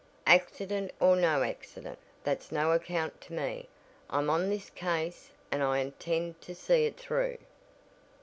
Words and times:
"Accident 0.25 0.89
or 0.99 1.15
no 1.15 1.43
accident, 1.43 1.99
that's 2.23 2.51
no 2.51 2.71
account 2.71 3.21
to 3.21 3.33
me. 3.33 3.69
I'm 4.09 4.31
on 4.31 4.49
this 4.49 4.71
case, 4.71 5.29
and 5.51 5.61
I 5.61 5.77
intend 5.77 6.41
to 6.41 6.55
see 6.55 6.87
it 6.87 6.97
through." 6.97 7.37